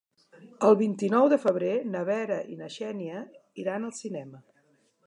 El 0.69 0.77
vint-i-nou 0.79 1.27
de 1.33 1.39
febrer 1.43 1.75
na 1.97 2.03
Vera 2.09 2.41
i 2.55 2.59
na 2.63 2.71
Xènia 2.79 3.25
iran 3.67 3.91
al 3.91 3.97
cinema. 4.01 4.45